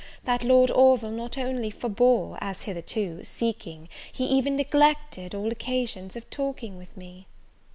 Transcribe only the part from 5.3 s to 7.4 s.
all occasions of talking with me!